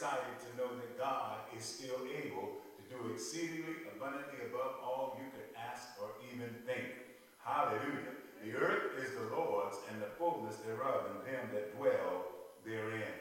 [0.00, 5.28] excited to know that God is still able to do exceedingly abundantly above all you
[5.28, 7.04] could ask or even think.
[7.36, 8.16] Hallelujah.
[8.40, 12.32] The earth is the Lord's and the fullness thereof, and them that dwell
[12.64, 13.12] therein.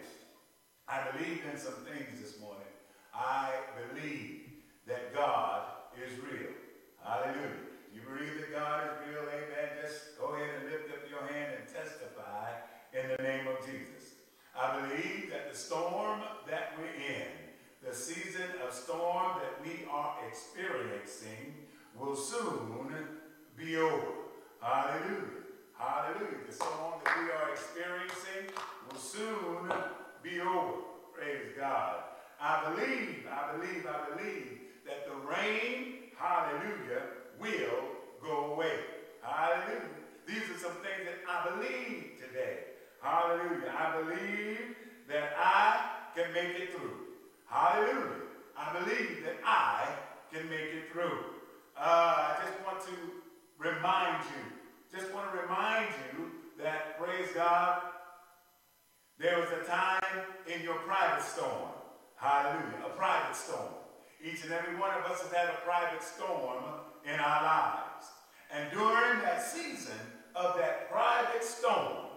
[0.88, 2.72] I believe in some things this morning.
[3.14, 4.48] I believe
[4.88, 5.64] that God
[6.00, 6.56] is real.
[7.04, 7.76] Hallelujah.
[7.94, 9.84] You believe that God is real, amen.
[9.84, 12.56] Just go ahead and lift up your hand and testify
[12.96, 13.99] in the name of Jesus.
[14.62, 17.28] I believe that the storm that we're in,
[17.88, 21.56] the season of storm that we are experiencing,
[21.98, 22.92] will soon
[23.56, 24.08] be over.
[24.62, 25.40] Hallelujah.
[25.78, 26.44] Hallelujah.
[26.46, 28.54] The storm that we are experiencing
[28.92, 29.72] will soon
[30.22, 30.74] be over.
[31.14, 32.04] Praise God.
[32.42, 37.04] I believe, I believe, I believe that the rain, hallelujah,
[37.40, 37.80] will
[38.22, 38.74] go away.
[39.22, 39.88] Hallelujah.
[40.28, 42.69] These are some things that I believe today.
[43.02, 43.74] Hallelujah.
[43.78, 44.60] I believe
[45.08, 46.98] that I can make it through.
[47.48, 48.22] Hallelujah.
[48.58, 49.88] I believe that I
[50.32, 51.20] can make it through.
[51.78, 52.94] Uh, I just want to
[53.58, 56.26] remind you, just want to remind you
[56.62, 57.82] that, praise God,
[59.18, 61.72] there was a time in your private storm.
[62.16, 62.86] Hallelujah.
[62.86, 63.70] A private storm.
[64.22, 66.64] Each and every one of us has had a private storm
[67.06, 68.08] in our lives.
[68.52, 70.00] And during that season
[70.36, 72.09] of that private storm,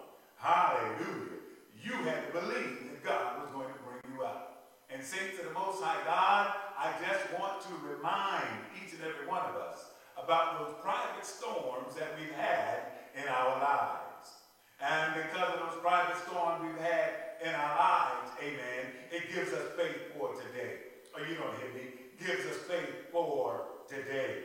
[0.43, 1.39] hallelujah,
[1.79, 4.67] you had to believe that God was going to bring you out.
[4.91, 9.27] And saints to the Most High God, I just want to remind each and every
[9.27, 14.43] one of us about those private storms that we've had in our lives.
[14.83, 19.71] And because of those private storms we've had in our lives, amen, it gives us
[19.79, 20.99] faith for today.
[21.15, 24.45] Oh, you don't hear me gives us faith for today.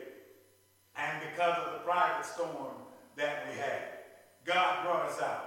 [0.96, 2.74] And because of the private storm
[3.16, 3.82] that we had,
[4.46, 5.47] God brought us out.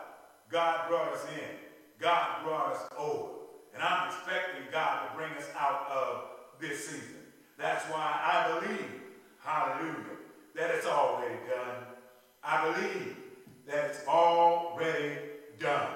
[0.50, 1.56] God brought us in.
[2.00, 3.28] God brought us over.
[3.74, 6.24] And I'm expecting God to bring us out of
[6.60, 7.16] this season.
[7.58, 8.90] That's why I believe,
[9.38, 10.16] hallelujah,
[10.56, 11.84] that it's already done.
[12.42, 13.16] I believe
[13.66, 15.18] that it's already
[15.58, 15.92] done.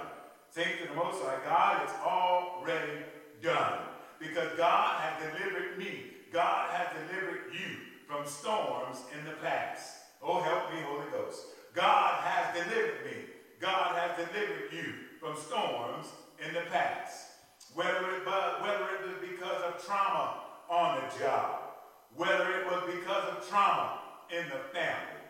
[0.52, 3.02] Thank to the Most High God, it's already
[3.42, 3.80] done.
[4.20, 7.78] Because God has delivered me God has delivered you
[8.08, 9.98] from storms in the past.
[10.20, 11.42] Oh, help me, Holy Ghost.
[11.72, 13.16] God has delivered me.
[13.60, 16.06] God has delivered you from storms
[16.46, 17.26] in the past.
[17.74, 21.60] Whether it, was, whether it was because of trauma on the job,
[22.14, 23.98] whether it was because of trauma
[24.30, 25.22] in the family,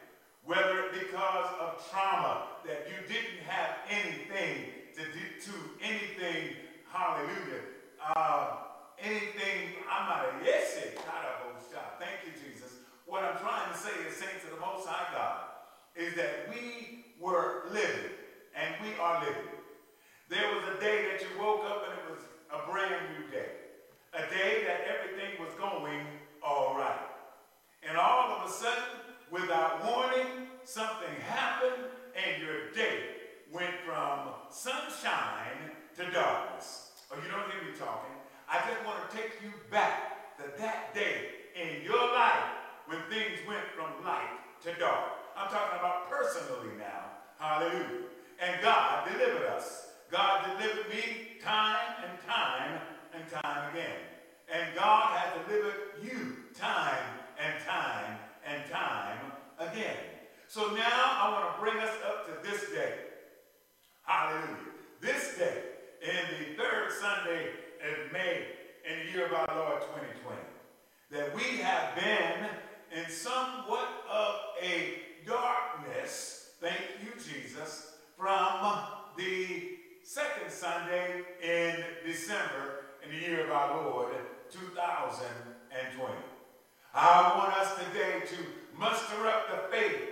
[0.45, 5.53] whether it because of trauma that you didn't have anything to do to
[5.83, 6.57] anything,
[6.93, 7.63] hallelujah,
[8.15, 8.57] uh,
[9.01, 10.75] anything, I'm not a yes,
[11.99, 12.73] thank you, Jesus.
[13.07, 15.41] What I'm trying to say is, saying to the Most High God,
[15.97, 18.13] is that we were living,
[18.55, 19.55] and we are living.
[20.29, 23.51] There was a day that you woke up and it was a brand new day.
[24.15, 26.07] A day that everything was going
[26.43, 27.11] all right.
[27.87, 31.85] And all of a sudden, without warning, something happened
[32.17, 33.01] and your day
[33.53, 36.93] went from sunshine to darkness.
[37.13, 38.15] Oh, you don't hear me talking.
[38.49, 42.49] I just want to take you back to that day in your life
[42.87, 45.13] when things went from light to dark.
[45.37, 47.04] I'm talking about personally now.
[47.39, 47.89] Hallelujah.
[48.41, 49.89] And God delivered us.
[50.11, 52.81] God delivered me time and time
[53.15, 53.97] and time again.
[54.53, 57.05] And God has delivered you time
[57.39, 59.97] and time and time again.
[60.49, 62.95] So now I want to bring us up to this day.
[64.05, 64.57] Hallelujah.
[65.01, 65.63] This day,
[66.03, 67.49] in the third Sunday
[67.81, 68.47] of May,
[68.89, 70.37] in the year of our Lord 2020,
[71.11, 72.49] that we have been
[72.97, 78.79] in somewhat of a darkness, thank you, Jesus, from
[79.19, 81.77] the second Sunday in
[82.07, 84.15] December in the year of our Lord
[84.51, 86.15] 2020.
[86.95, 90.09] I want us today to muster up the faith,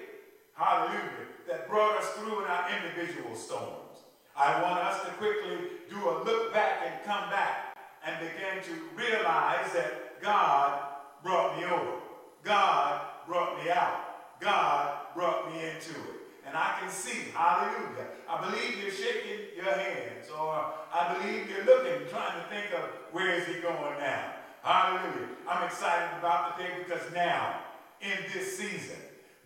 [0.53, 4.01] hallelujah, that brought us through in our individual storms.
[4.37, 5.57] I want us to quickly
[5.89, 10.83] do a look back and come back and begin to realize that God
[11.23, 12.01] brought me over.
[12.43, 14.41] God brought me out.
[14.41, 16.22] God brought me into it.
[16.47, 18.06] And I can see, hallelujah.
[18.29, 22.89] I believe you're shaking your hands, or I believe you're looking, trying to think of
[23.12, 24.35] where is he going now.
[24.62, 25.29] Hallelujah.
[25.49, 27.61] I'm excited about the day because now,
[28.00, 28.97] in this season,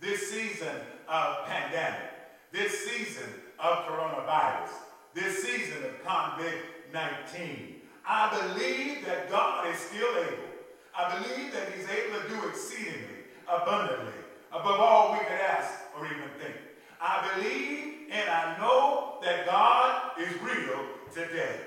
[0.01, 0.77] this season
[1.09, 2.11] of pandemic,
[2.53, 3.29] this season
[3.59, 4.71] of coronavirus,
[5.15, 7.75] this season of COVID-19,
[8.07, 10.45] I believe that God is still able.
[10.97, 14.13] I believe that he's able to do exceedingly, abundantly,
[14.51, 16.57] above all we could ask or even think.
[17.01, 20.81] I believe and I know that God is real
[21.13, 21.61] today.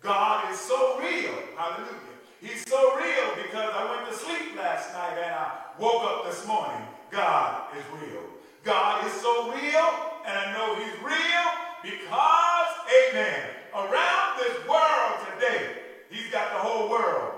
[0.00, 1.34] God is so real.
[1.56, 2.06] Hallelujah.
[2.40, 6.46] He's so real because I went to sleep last night and I woke up this
[6.46, 6.86] morning.
[7.10, 8.22] God is real.
[8.62, 9.88] God is so real,
[10.26, 11.46] and I know He's real
[11.82, 12.72] because,
[13.10, 13.42] amen,
[13.72, 15.70] around this world today,
[16.10, 17.34] He's got the whole world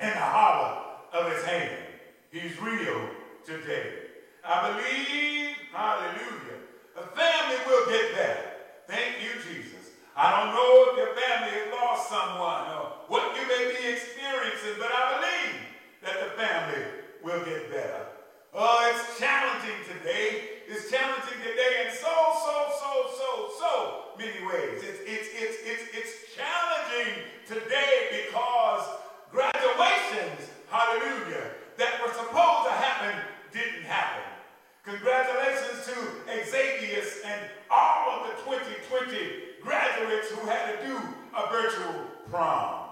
[0.00, 1.78] in the hollow of His hand.
[2.32, 3.08] He's real
[3.46, 3.92] today.
[4.44, 6.60] I believe, hallelujah,
[6.94, 8.48] The family will get better.
[8.86, 9.96] Thank you, Jesus.
[10.14, 14.76] I don't know if your family has lost someone or what you may be experiencing,
[14.76, 15.56] but I believe
[16.04, 16.84] that the family
[17.24, 18.12] will get better.
[18.52, 20.60] Oh, it's challenging today.
[20.68, 22.12] It's challenging today in so,
[22.44, 23.28] so, so, so,
[23.58, 23.72] so
[24.18, 24.84] many ways.
[24.84, 28.84] It's, it's, it's, it's, it's challenging today because
[29.32, 33.16] graduations, hallelujah, that were supposed to happen
[33.52, 34.31] didn't happen.
[34.84, 35.94] Congratulations to
[36.26, 37.40] Xavier and
[37.70, 40.98] all of the 2020 graduates who had to do
[41.36, 42.90] a virtual prom.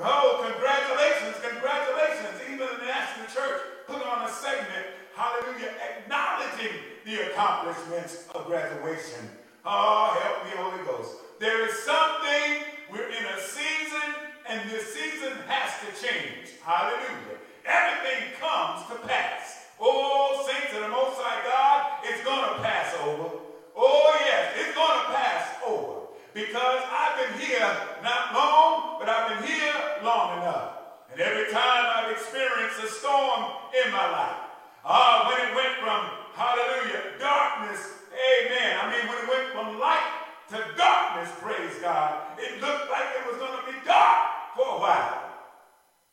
[0.00, 2.42] Oh, congratulations, congratulations.
[2.50, 4.86] Even the National Church put on a segment
[5.18, 6.74] hallelujah, acknowledging
[7.04, 9.28] the accomplishments of graduation.
[9.64, 11.16] Oh, help me, Holy Ghost.
[11.40, 14.14] There is something, we're in a season,
[14.48, 16.50] and this season has to change.
[16.62, 17.38] Hallelujah.
[17.66, 19.67] Everything comes to pass.
[19.80, 23.30] Oh, saints of the Most High God, it's going to pass over.
[23.76, 26.10] Oh, yes, it's going to pass over.
[26.34, 27.70] Because I've been here
[28.02, 30.74] not long, but I've been here long enough.
[31.12, 33.54] And every time I've experienced a storm
[33.84, 34.48] in my life,
[34.84, 36.00] Ah, when it went from,
[36.32, 38.78] hallelujah, darkness, amen.
[38.80, 40.08] I mean, when it went from light
[40.48, 44.80] to darkness, praise God, it looked like it was going to be dark for a
[44.80, 45.28] while.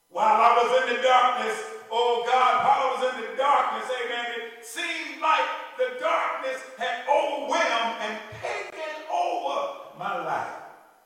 [0.10, 1.56] While I was in the darkness,
[1.92, 5.48] oh God, while I was in the darkness, amen, it seemed like
[5.78, 10.56] the darkness had overwhelmed and taken over my life.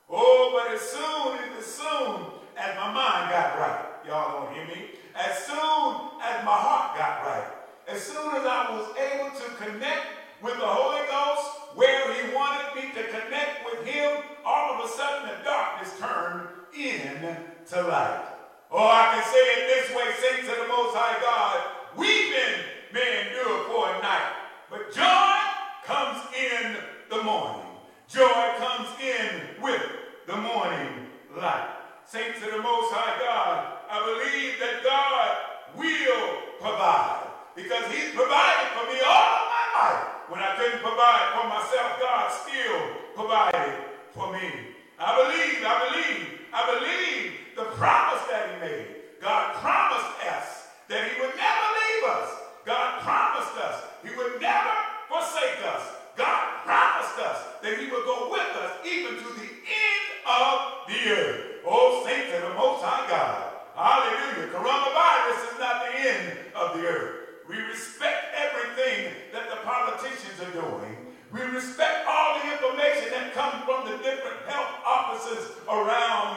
[0.08, 4.98] Oh, but as soon as, soon as my mind got right, y'all don't hear me,
[5.14, 7.46] as soon as my heart got right,
[7.88, 10.06] as soon as I was able to connect
[10.42, 14.88] with the Holy Ghost where he wanted me to connect with him, all of a
[14.88, 18.29] sudden the darkness turned into light.
[18.70, 22.62] Or I can say it this way, saints to the Most High God, weeping
[22.94, 24.30] may endure for a night,
[24.70, 25.34] but joy
[25.82, 26.78] comes in
[27.10, 27.66] the morning.
[28.06, 29.82] Joy comes in with
[30.26, 31.66] the morning light.
[32.06, 37.26] Saints to the Most High God, I believe that God will provide
[37.58, 40.02] because he's provided for me all of my life.
[40.30, 42.78] When I couldn't provide for myself, God still
[43.18, 43.82] provided
[44.14, 44.78] for me.
[44.94, 46.22] I believe, I believe,
[46.54, 48.86] I believe the promise that he made.
[49.20, 52.28] God promised us that he would never leave us.
[52.64, 54.74] God promised us he would never
[55.12, 55.84] forsake us.
[56.16, 61.00] God promised us that he would go with us even to the end of the
[61.12, 61.40] earth.
[61.68, 63.52] Oh, saints of the Most High God.
[63.76, 64.48] Hallelujah.
[64.56, 66.24] Coronavirus is not the end
[66.56, 67.44] of the earth.
[67.48, 70.96] We respect everything that the politicians are doing.
[71.32, 76.29] We respect all the information that comes from the different health offices around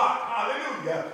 [0.00, 1.13] Hallelujah.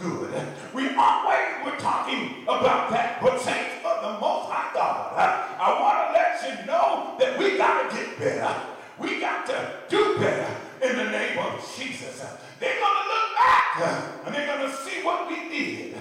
[0.00, 0.32] Good.
[0.72, 5.14] We always were talking about that, but saints of the Most High God,
[5.58, 8.54] I want to let you know that we got to get better.
[8.98, 12.24] We got to do better in the name of Jesus.
[12.60, 15.94] They're going to look back and they're going to see what we did.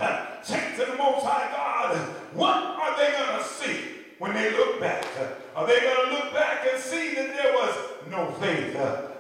[0.43, 1.97] Saints of the Most High God,
[2.33, 3.79] what are they going to see
[4.19, 5.05] when they look back?
[5.55, 7.75] Are they going to look back and see that there was
[8.09, 8.75] no faith?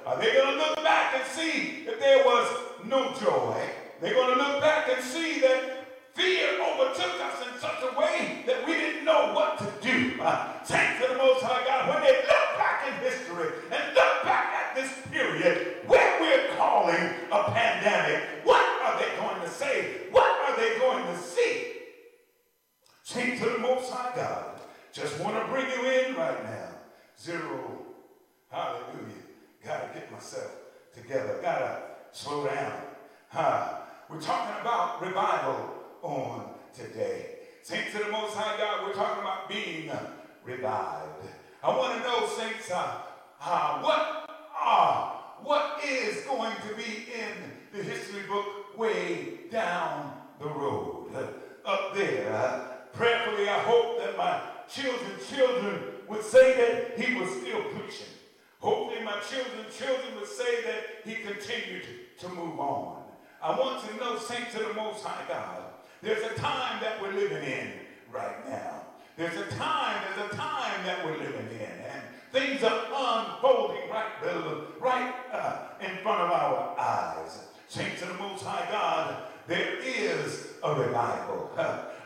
[0.05, 2.47] Are they going to look back and see that there was
[2.85, 3.69] no joy?
[4.03, 8.43] They're going to look back and see that fear overtook us in such a way
[8.45, 10.21] that we didn't know what to do.
[10.21, 14.23] Uh, thanks to the Most High God, when they look back in history and look
[14.23, 20.01] back at this period where we're calling a pandemic, what are they going to say?
[20.11, 21.71] What are they going to see?
[23.05, 24.59] Thanks to the Most High God.
[24.91, 26.71] Just want to bring you in right now.
[27.17, 27.85] Zero.
[28.51, 29.23] Hallelujah.
[29.63, 30.51] Gotta get myself
[30.93, 31.39] together.
[31.41, 32.81] Gotta slow down.
[33.29, 33.79] Huh.
[34.13, 37.37] We're talking about revival on today.
[37.63, 39.89] Saints of the Most High God, we're talking about being
[40.45, 41.25] revived.
[41.63, 42.99] I want to know, saints, uh,
[43.41, 44.29] uh, what
[44.63, 45.09] uh,
[45.41, 47.33] what is going to be in
[47.75, 51.07] the history book way down the road?
[51.15, 52.31] Uh, up there.
[52.31, 58.13] Uh, prayerfully, I hope that my children's children would say that he was still preaching.
[58.59, 61.87] Hopefully, my children's children would say that he continued
[62.19, 63.02] to move on.
[63.43, 65.63] I want to know, saint of the Most High God,
[66.01, 67.73] there's a time that we're living in
[68.09, 68.83] right now.
[69.17, 74.05] There's a time, there's a time that we're living in, and things are unfolding right,
[74.79, 77.47] right uh, in front of our eyes.
[77.67, 81.51] Saint of the Most High God, there is a revival.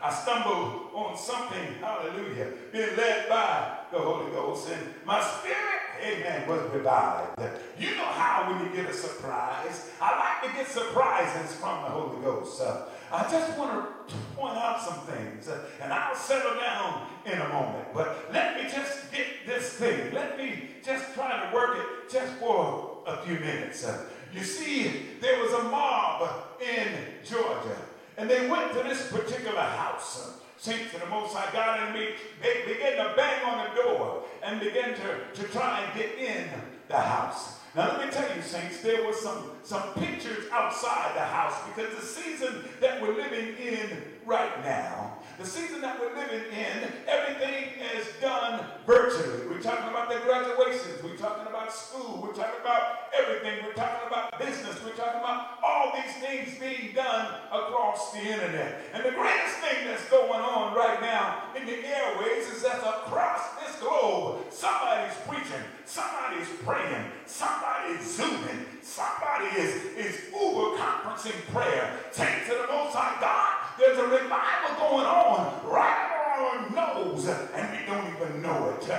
[0.02, 6.48] I stumbled on something, hallelujah, being led by the Holy Ghost, and my spirit amen,
[6.48, 7.40] was revived.
[7.78, 11.90] You know how when you get a surprise, I like to get surprises from the
[11.90, 12.60] Holy Ghost.
[12.60, 17.38] Uh, I just want to point out some things, uh, and I'll settle down in
[17.38, 17.86] a moment.
[17.94, 20.12] But let me just get this thing.
[20.12, 23.84] Let me just try to work it just for a few minutes.
[23.84, 26.28] Uh, you see, there was a mob
[26.60, 26.88] in
[27.24, 27.76] Georgia,
[28.16, 32.14] and they went to this particular house saints of the Most High God and me,
[32.42, 36.48] they began to bang on the door and began to, to try and get in
[36.88, 37.58] the house.
[37.74, 41.94] Now let me tell you, saints, there were some, some pictures outside the house because
[41.94, 47.70] the season that we're living in right now, the season that we're living in, everything
[47.94, 49.46] is done virtually.
[49.46, 51.00] We're talking about the graduations.
[51.02, 52.20] We're talking about school.
[52.20, 53.64] We're talking about everything.
[53.64, 54.82] We're talking about business.
[54.84, 58.80] We're talking about all these things being done across the internet.
[58.92, 63.40] And the greatest thing that's going on right now in the airways is that across
[63.62, 71.94] this globe, somebody's preaching, somebody's praying, somebody's zooming, somebody is, is Uber conferencing prayer.
[72.10, 77.26] Saying to the Most High God, there's a revival going on right on our nose,
[77.26, 78.90] and we don't even know it.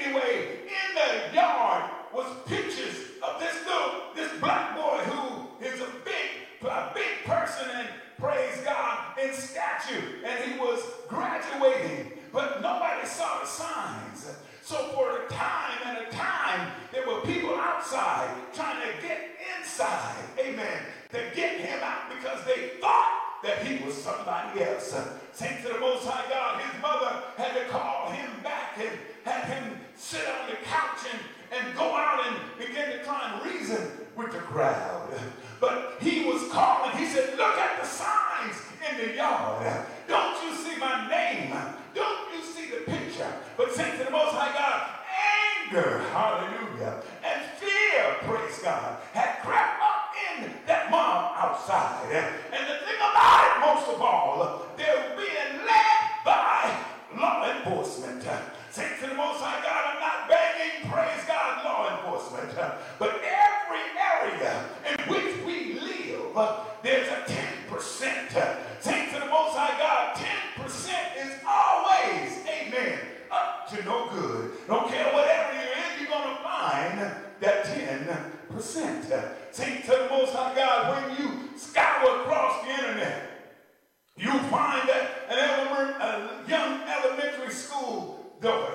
[0.00, 5.88] Anyway, in the yard was pictures of this little, this black boy who is a
[6.04, 13.06] big, a big person and praise God in stature, and he was graduating, but nobody
[13.06, 14.30] saw the signs.
[14.62, 20.14] So for a time and a time, there were people outside trying to get inside,
[20.38, 24.94] amen, to get him out because they thought that he was somebody else.
[25.32, 28.90] Saints to the Most High God, his mother had to call him back and
[29.24, 31.20] had him sit on the couch and,
[31.52, 35.08] and go out and begin to try and reason with the crowd.
[35.60, 36.96] But he was calling.
[36.96, 38.56] He said, look at the signs
[38.90, 39.86] in the yard.
[40.08, 41.54] Don't you see my name?
[41.94, 43.32] Don't you see the picture?
[43.56, 44.90] But saints to the Most High God,
[45.70, 49.80] anger, hallelujah, and fear, praise God, had crept
[50.28, 52.12] in that mom outside.
[52.52, 56.76] And the thing about it, most of all, they're being led by
[57.16, 58.22] law enforcement.
[58.70, 62.54] Saints to the Most High God, I'm not begging, praise God, law enforcement.
[62.98, 66.36] But every area in which we live,
[66.82, 67.80] there's a 10%.
[68.80, 72.98] Saints to the Most High God, 10% is always, amen,
[73.30, 74.52] up to no good.
[74.68, 76.69] Don't care whatever you're in, you're going to find
[78.54, 79.32] 10%.
[79.52, 83.30] Saints to the Most High God, when you scour across the internet,
[84.16, 88.74] you find that an element, a young elementary school daughter,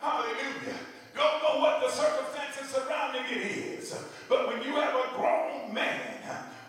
[0.00, 0.78] hallelujah,
[1.14, 3.98] don't know what the circumstances surrounding it is.
[4.28, 6.00] But when you have a grown man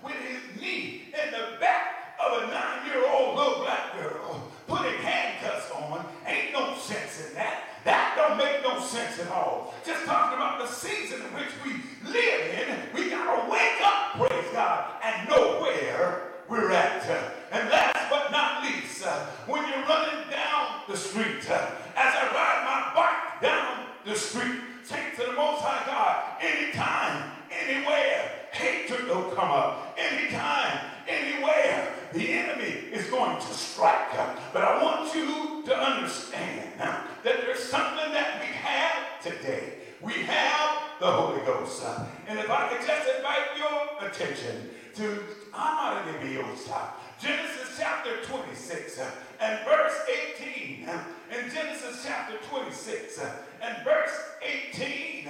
[0.03, 6.05] with his knee in the back of a nine-year-old little black girl putting handcuffs on,
[6.25, 7.63] ain't no sense in that.
[7.88, 9.73] That don't make no sense at all.
[9.86, 11.71] Just talking about the season in which we
[12.12, 17.08] live in, we gotta wake up, praise God, and know where we're at.
[17.50, 22.28] And last but not least, uh, when you're running down the street, uh, as I
[22.36, 29.07] ride my bike down the street, take to the Most High God, anytime, anywhere, hatred
[29.07, 29.97] will come up.
[29.97, 34.11] Anytime, anywhere, the enemy is going to strike.
[34.53, 39.73] But I want you to understand that there's something that we have today.
[40.01, 41.83] We have the Holy Ghost.
[42.27, 46.89] And if I could just invite your attention to Amaradibiyosa,
[47.21, 48.99] Genesis chapter 26
[49.39, 49.95] and verse
[50.39, 50.89] 18.
[51.29, 53.19] In Genesis chapter 26
[53.61, 55.27] and verse 18,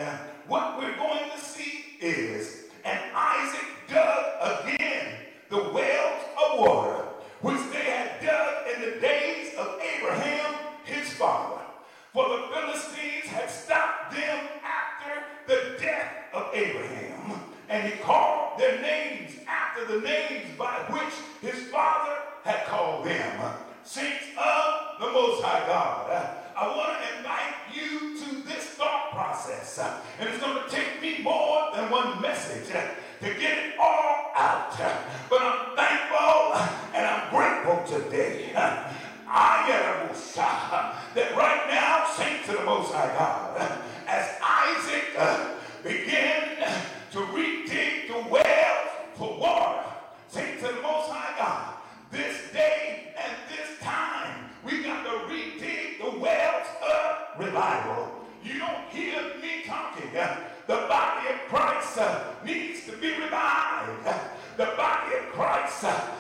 [0.48, 5.16] what we're going to see is, and Isaac dug again
[5.50, 7.04] the wells of water,
[7.42, 11.62] which they had dug in the days of Abraham his father.
[12.14, 17.42] For the Philistines had stopped them after the death of Abraham.
[17.70, 23.54] And he called their names after the names by which his father had called them.
[23.84, 29.80] Saints of the Most High God, I want to invite you to this thought process.
[30.20, 34.76] And it's going to take me more than one message to get it all out.
[35.30, 36.56] But I'm thankful
[36.96, 38.54] and I'm grateful today.
[38.56, 40.08] I am
[41.18, 47.20] that right now, saints of the Most High God, as Isaac uh, began uh, to
[47.34, 49.84] redig the wells for water,
[50.30, 51.74] saints to the Most High God,
[52.12, 58.10] this day and this time, we got to redig the wells of revival.
[58.44, 60.12] You don't hear me talking.
[60.12, 64.06] The body of Christ uh, needs to be revived.
[64.58, 66.17] The body of Christ uh,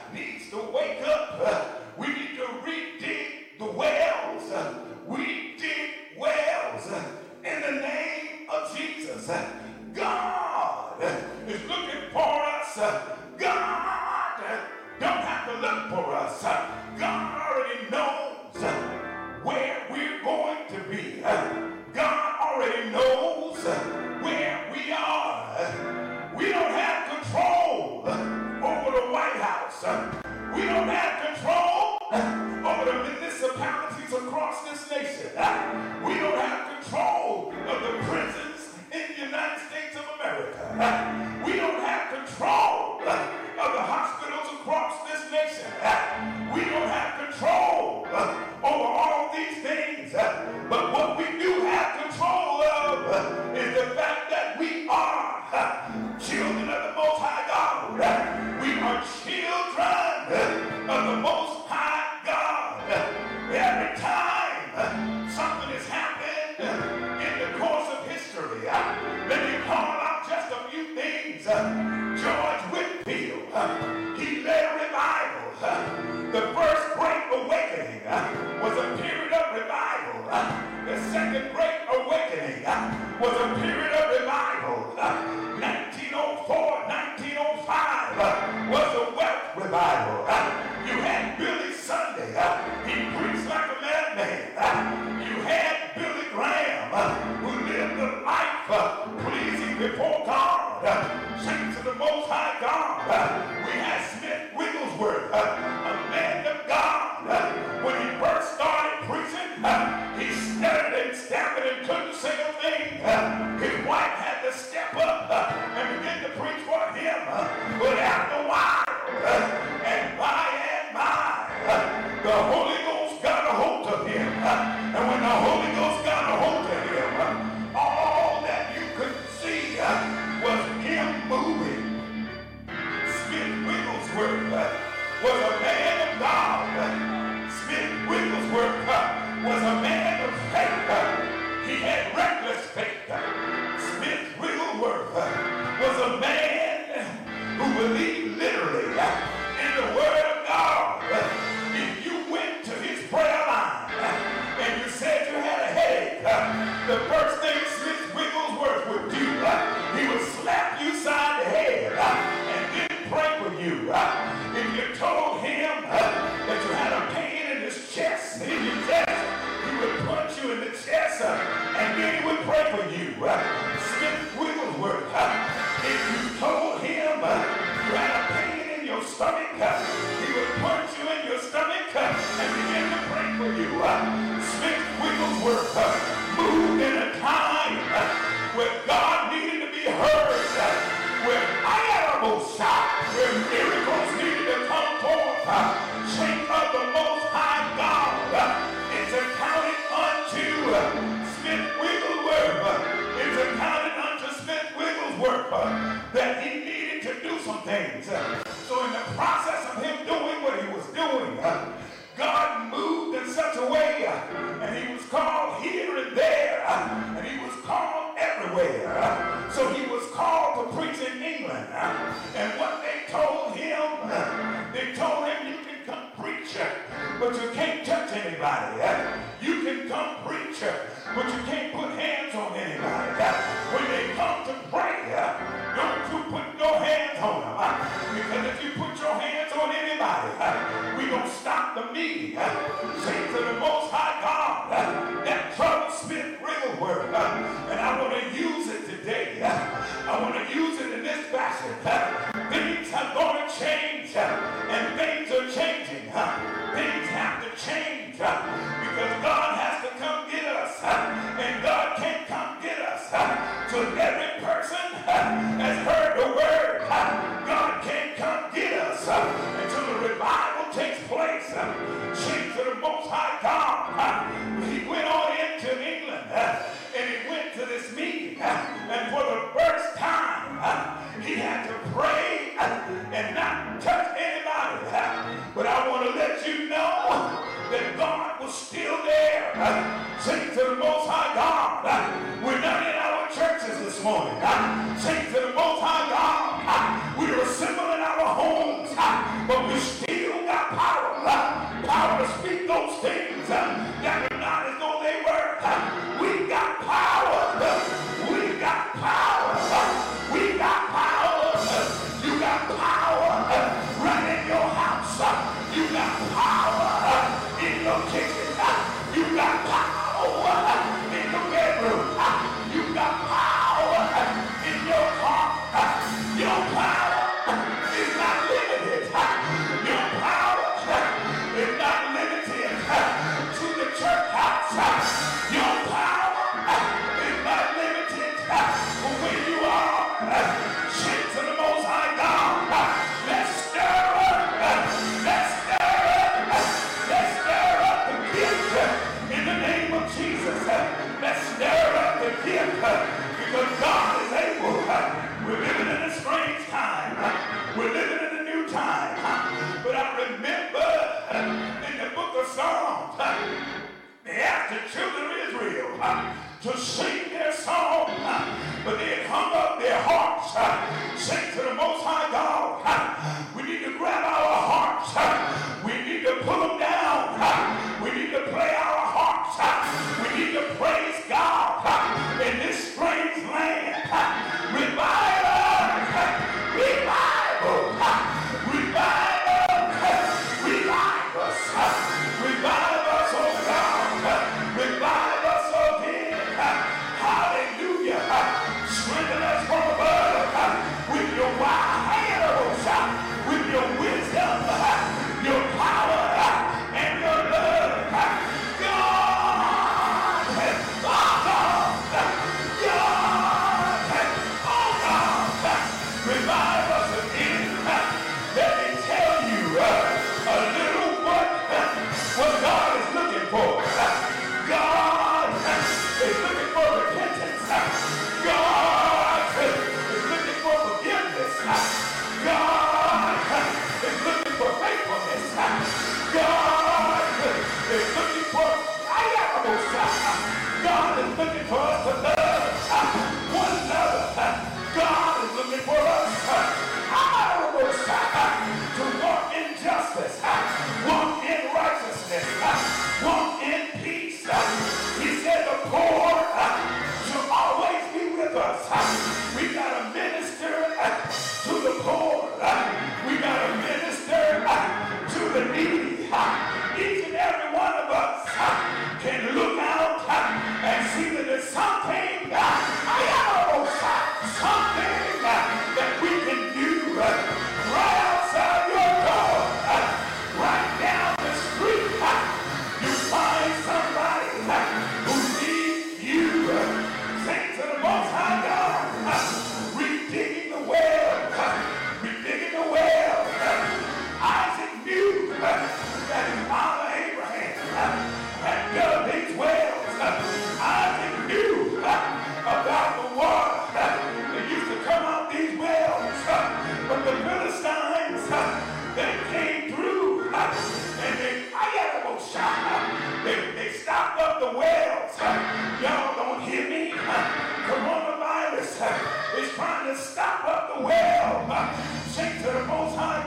[519.57, 521.95] is trying to stop up the well.
[522.27, 523.46] Say to the Most High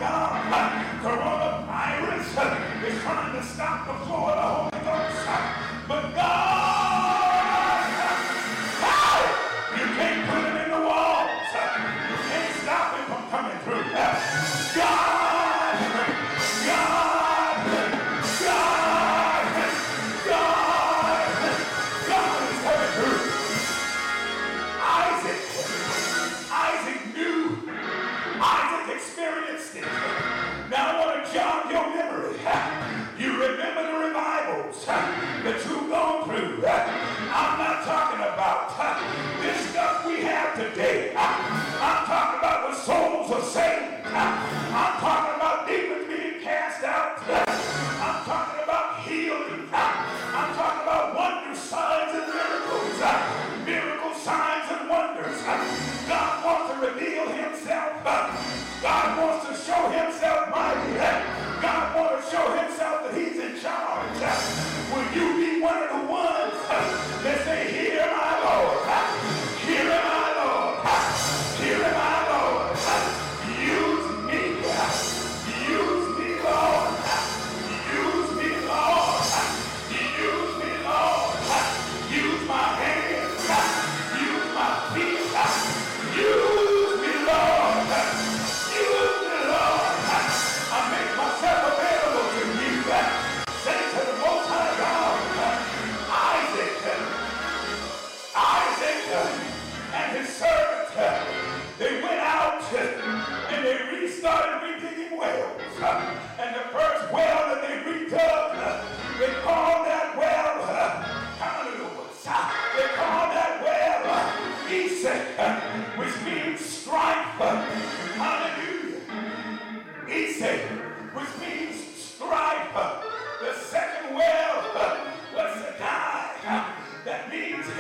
[44.21, 45.30] Antônio.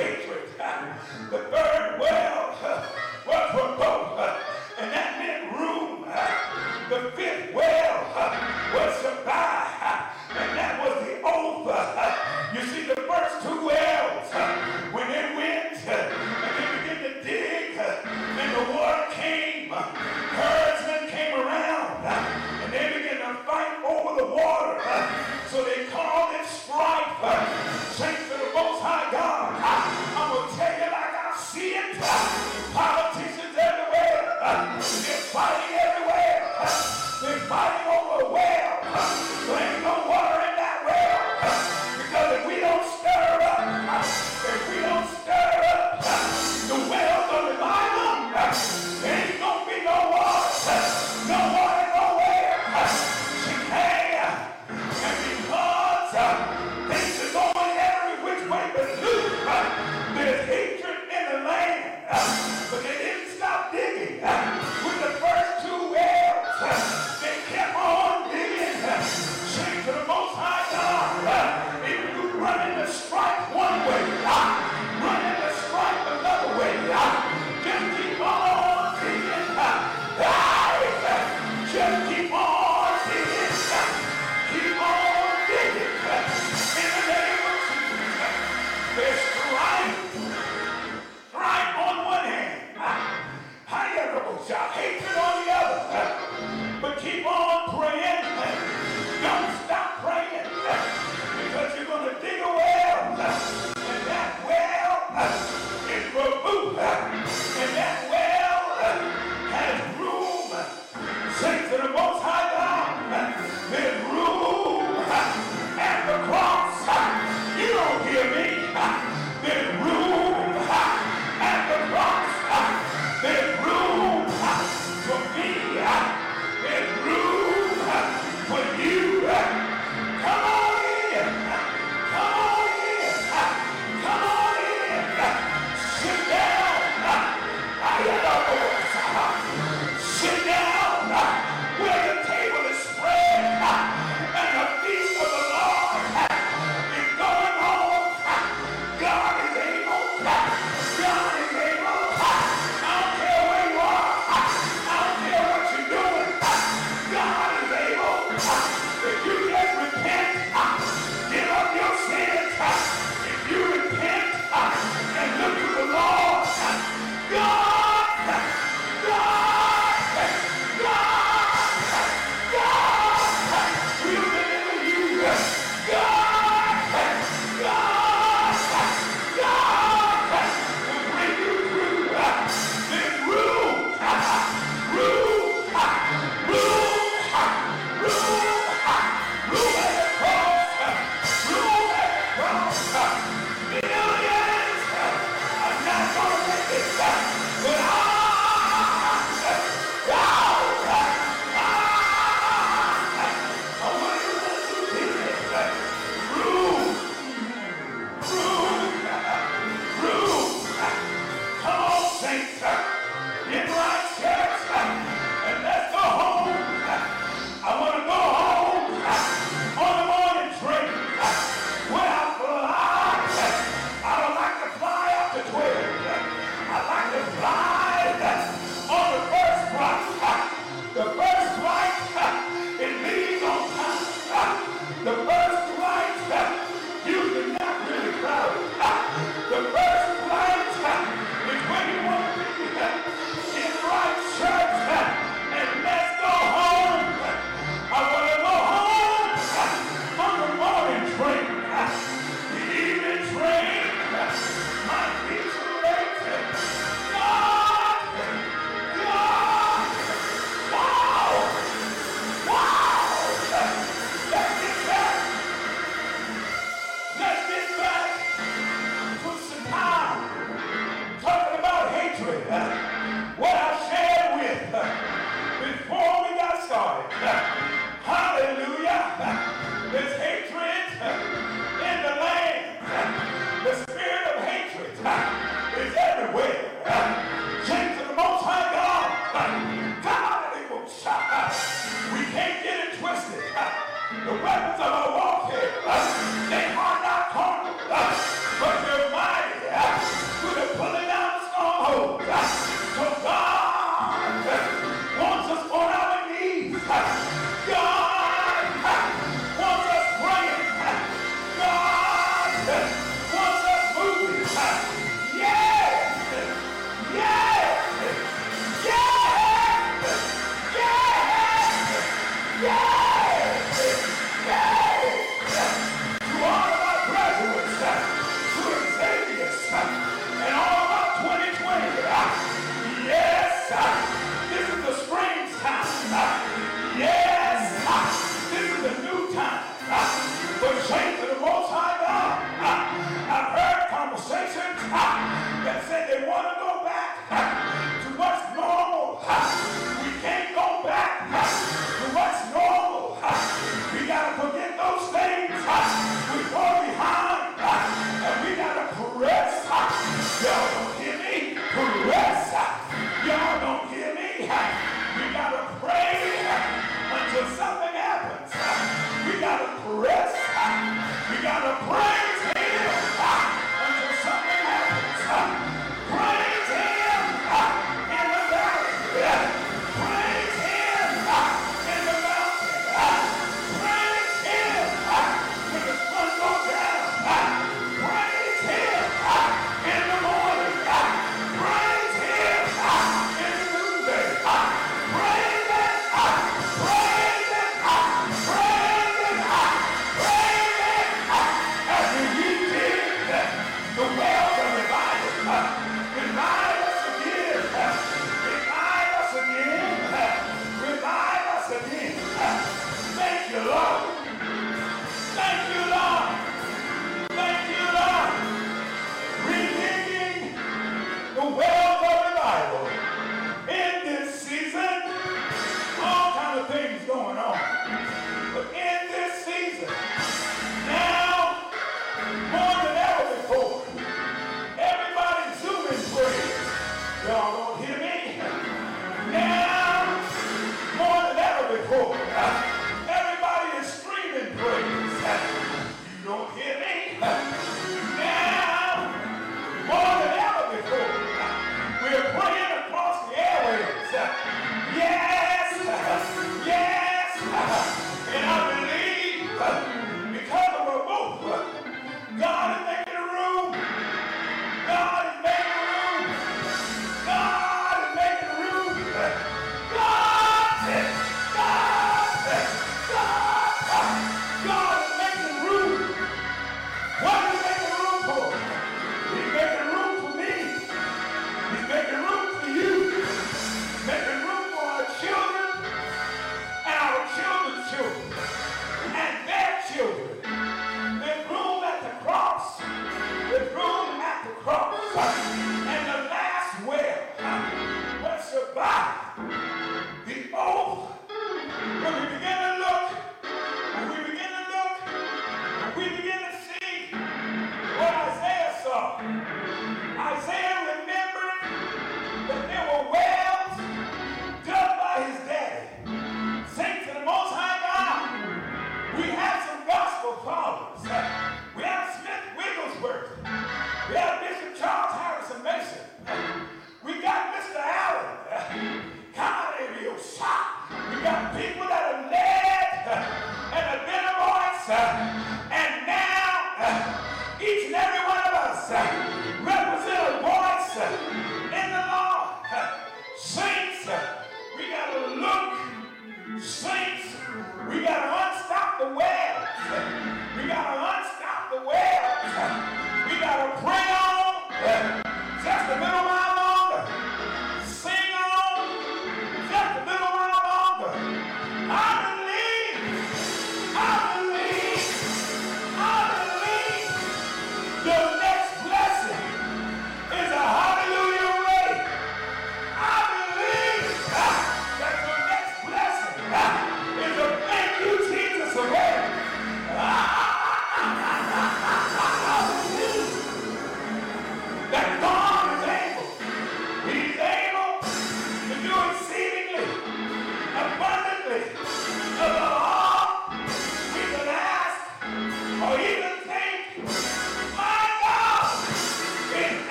[0.00, 0.48] Hatred.
[1.30, 1.69] the first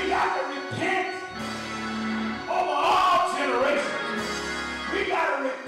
[0.00, 1.16] We got to repent
[2.48, 4.22] over all generations.
[4.92, 5.67] We got to repent.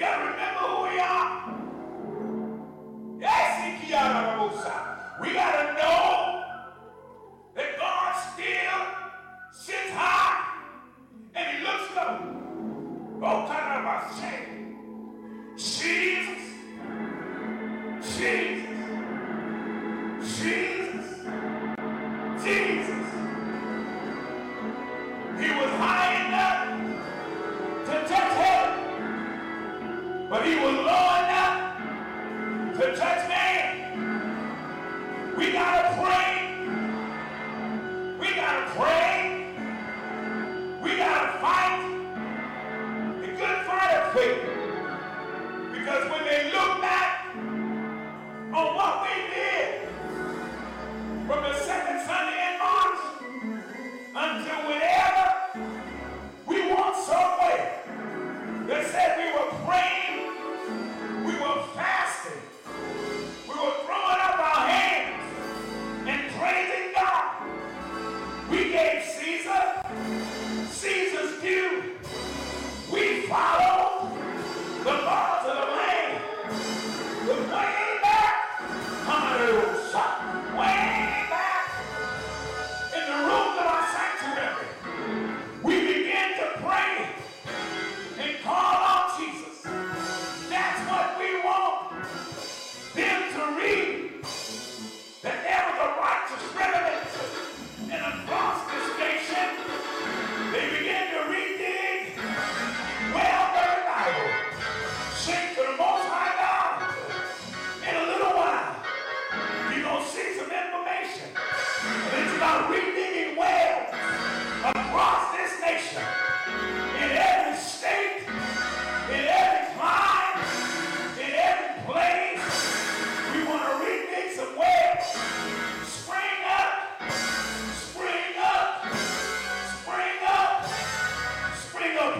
[0.00, 1.60] We gotta remember who we are.
[5.20, 5.99] We gotta know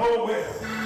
[0.00, 0.79] home with.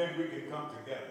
[0.00, 1.09] then we can come together.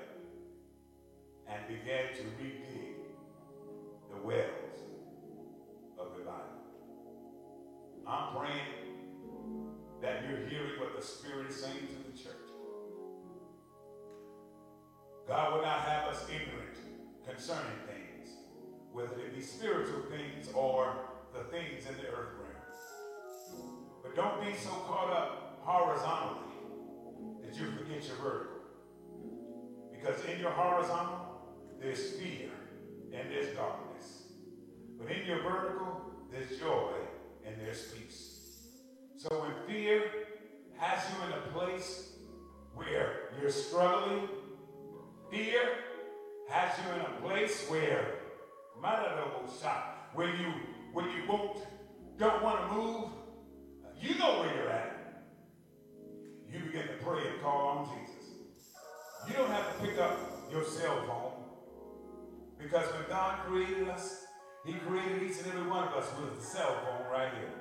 [30.40, 31.20] in your horizontal,
[31.82, 32.50] there's fear
[33.14, 34.24] and there's darkness.
[34.98, 36.94] But in your vertical, there's joy
[37.46, 38.68] and there's peace.
[39.18, 40.02] So when fear
[40.78, 42.14] has you in a place
[42.74, 44.30] where you're struggling,
[45.30, 45.62] fear
[46.50, 48.06] has you in a place where,
[50.14, 50.54] where you
[50.94, 51.60] when you won't,
[52.18, 53.10] don't want to move,
[54.00, 55.26] you know where you're at.
[56.50, 58.20] You begin to pray and call on Jesus.
[59.28, 61.32] You don't have to pick up your cell phone.
[62.58, 64.26] Because when God created us,
[64.66, 67.54] He created each and every one of us with a cell phone right here.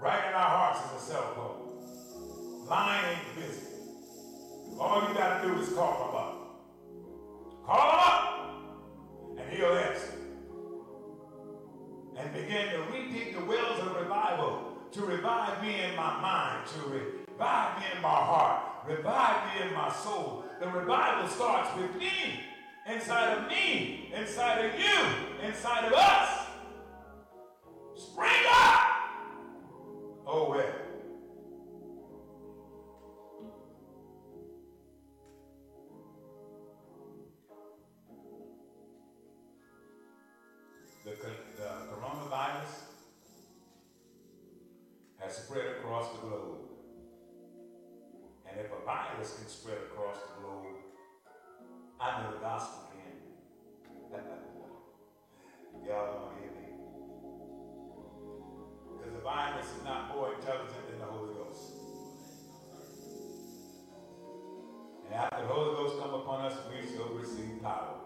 [0.00, 2.66] Right in our hearts is a cell phone.
[2.66, 3.66] Lying ain't busy.
[4.78, 6.40] All you gotta do is call him up.
[7.66, 10.14] Call him up, and he'll answer.
[12.16, 16.88] And begin to redig the wells of revival, to revive me in my mind, to
[16.88, 22.44] revive me in my heart, revive me in my soul, the revival starts with me,
[22.86, 26.48] inside of me, inside of you, inside of us.
[27.96, 28.82] Spring up!
[30.26, 30.89] Oh, well.
[52.00, 53.12] I know the gospel can.
[55.86, 56.68] Y'all don't hear me.
[58.96, 61.76] Because the virus is not more intelligent than the Holy Ghost.
[65.04, 67.96] And after the Holy Ghost come upon us, we shall receive power.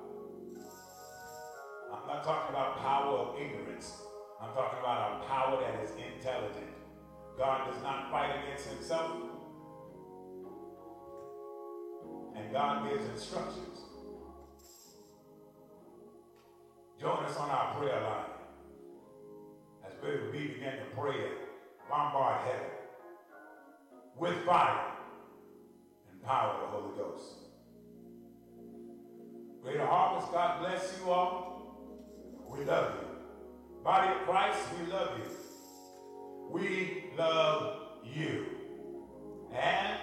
[1.93, 4.03] I'm not talking about power of ignorance.
[4.43, 6.75] I'm talking about a power that is intelligent.
[7.39, 9.34] God does not fight against himself.
[12.35, 13.81] And God gives instructions.
[17.01, 18.25] Join us on our prayer line
[19.87, 21.15] as we begin to pray
[21.91, 22.71] bombard heaven
[24.17, 24.93] with fire
[26.11, 27.25] and power of the Holy Ghost.
[29.63, 31.55] Greater harvest, God bless you all.
[32.49, 33.09] We love you.
[33.83, 35.25] Body of Christ, we love you.
[36.51, 38.47] We love you.
[39.53, 39.99] And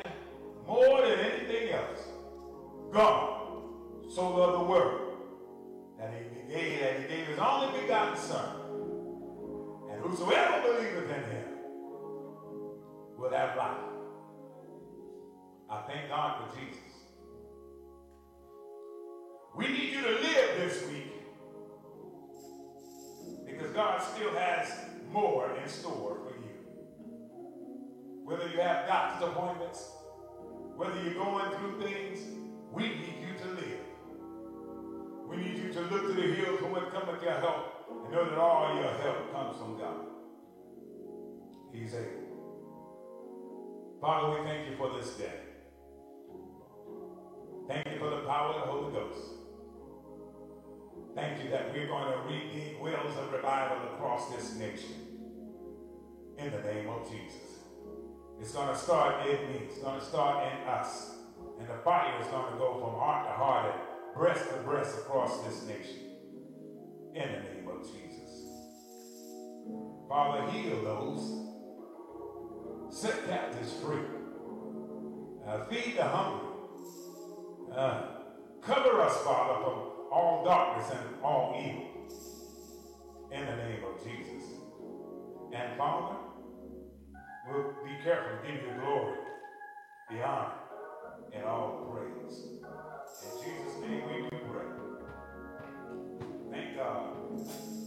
[0.67, 1.60] more than anything
[2.91, 3.63] God
[4.09, 5.01] so loved the world
[5.97, 8.55] that he gave, that he gave his only begotten Son.
[9.91, 11.47] And whosoever believeth in him
[13.17, 13.77] will have life.
[15.69, 16.79] I thank God for Jesus.
[19.55, 21.13] We need you to live this week
[23.45, 24.73] because God still has
[25.11, 26.51] more in store for you.
[28.25, 29.91] Whether you have doctor's appointments,
[30.75, 32.19] whether you're going through things,
[32.71, 33.79] we need you to live.
[35.27, 38.29] We need you to look to the hills from whence cometh your help and know
[38.29, 40.05] that all your help comes from God.
[41.73, 42.21] He's able.
[44.01, 45.31] Father, we thank you for this day.
[47.67, 49.19] Thank you for the power of the Holy Ghost.
[51.15, 54.95] Thank you that we're going to redeem wells of revival across this nation.
[56.37, 57.59] In the name of Jesus.
[58.39, 59.59] It's going to start in me.
[59.69, 61.20] It's going to start in us.
[61.61, 64.97] And the fire is going to go from heart to heart and breast to breast
[64.97, 66.17] across this nation.
[67.13, 68.31] In the name of Jesus.
[70.09, 71.21] Father, heal those.
[72.91, 73.99] Set captives free.
[75.45, 76.47] Uh, feed the hungry.
[77.75, 78.07] Uh,
[78.63, 79.77] cover us, Father, from
[80.11, 81.91] all darkness and all evil.
[83.31, 84.49] In the name of Jesus.
[85.53, 86.15] And Father,
[87.47, 89.15] we'll be careful to give you glory,
[90.09, 90.60] the honor,
[91.33, 92.39] and all praise.
[93.23, 94.69] In Jesus' name we do pray.
[96.51, 97.80] Thank God.